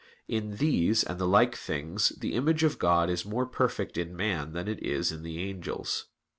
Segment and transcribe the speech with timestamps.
[0.27, 4.53] In these and the like things the image of God is more perfect in man
[4.53, 6.05] than it is in the angels.